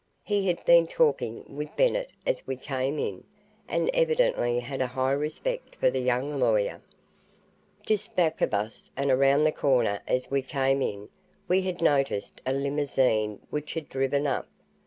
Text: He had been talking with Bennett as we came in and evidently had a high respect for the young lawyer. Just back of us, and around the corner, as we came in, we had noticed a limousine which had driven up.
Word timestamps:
He 0.23 0.47
had 0.47 0.65
been 0.65 0.87
talking 0.87 1.43
with 1.47 1.75
Bennett 1.75 2.09
as 2.25 2.47
we 2.47 2.55
came 2.55 2.97
in 2.97 3.23
and 3.67 3.91
evidently 3.93 4.59
had 4.59 4.81
a 4.81 4.87
high 4.87 5.11
respect 5.11 5.75
for 5.75 5.91
the 5.91 5.99
young 5.99 6.39
lawyer. 6.39 6.81
Just 7.85 8.15
back 8.15 8.41
of 8.41 8.51
us, 8.51 8.89
and 8.97 9.11
around 9.11 9.43
the 9.43 9.51
corner, 9.51 10.01
as 10.07 10.31
we 10.31 10.41
came 10.41 10.81
in, 10.81 11.09
we 11.47 11.61
had 11.61 11.83
noticed 11.83 12.41
a 12.47 12.51
limousine 12.53 13.41
which 13.51 13.75
had 13.75 13.89
driven 13.89 14.25
up. 14.25 14.47